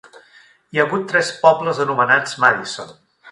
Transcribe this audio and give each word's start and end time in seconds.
Hi 0.75 0.79
ha 0.79 0.85
hagut 0.87 1.03
tres 1.11 1.29
pobles 1.45 1.83
anomenats 1.85 2.35
Madison. 2.45 2.97